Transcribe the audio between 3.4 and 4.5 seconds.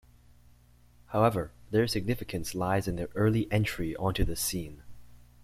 entry onto the